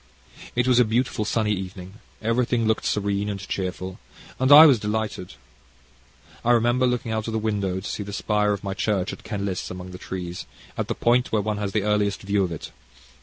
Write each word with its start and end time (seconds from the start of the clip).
It 0.55 0.67
was 0.67 0.79
a 0.79 0.83
beautiful 0.83 1.25
sunny 1.25 1.51
evening, 1.53 1.99
everything 2.23 2.65
looked 2.65 2.85
serene 2.87 3.29
and 3.29 3.39
cheerful, 3.39 3.99
and 4.39 4.51
I 4.51 4.65
was 4.65 4.79
delighted. 4.79 5.35
I 6.43 6.53
remember 6.53 6.87
looking 6.87 7.11
out 7.11 7.27
of 7.27 7.33
the 7.33 7.37
window 7.37 7.79
to 7.81 7.87
see 7.87 8.01
the 8.01 8.11
spire 8.11 8.51
of 8.51 8.63
my 8.63 8.73
church 8.73 9.13
at 9.13 9.23
Kenlis 9.23 9.69
among 9.69 9.91
the 9.91 9.99
trees, 9.99 10.47
at 10.75 10.87
the 10.87 10.95
point 10.95 11.31
where 11.31 11.43
one 11.43 11.57
has 11.59 11.71
the 11.73 11.83
earliest 11.83 12.23
view 12.23 12.43
of 12.43 12.51
it. 12.51 12.71